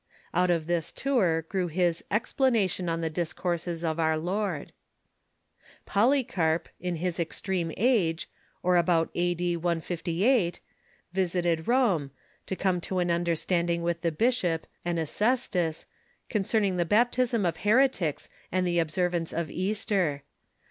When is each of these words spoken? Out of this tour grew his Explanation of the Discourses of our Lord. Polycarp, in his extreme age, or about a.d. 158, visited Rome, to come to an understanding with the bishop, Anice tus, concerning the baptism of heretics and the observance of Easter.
Out 0.33 0.49
of 0.49 0.65
this 0.65 0.91
tour 0.91 1.43
grew 1.43 1.67
his 1.67 2.03
Explanation 2.09 2.89
of 2.89 3.01
the 3.01 3.09
Discourses 3.11 3.83
of 3.83 3.99
our 3.99 4.17
Lord. 4.17 4.71
Polycarp, 5.85 6.67
in 6.79 6.95
his 6.95 7.19
extreme 7.19 7.71
age, 7.77 8.27
or 8.63 8.77
about 8.77 9.11
a.d. 9.13 9.57
158, 9.57 10.59
visited 11.13 11.67
Rome, 11.67 12.09
to 12.47 12.55
come 12.55 12.81
to 12.81 12.97
an 12.97 13.11
understanding 13.11 13.83
with 13.83 14.01
the 14.01 14.11
bishop, 14.11 14.65
Anice 14.83 15.19
tus, 15.51 15.85
concerning 16.29 16.77
the 16.77 16.83
baptism 16.85 17.45
of 17.45 17.57
heretics 17.57 18.27
and 18.51 18.65
the 18.65 18.79
observance 18.79 19.31
of 19.31 19.51
Easter. 19.51 20.23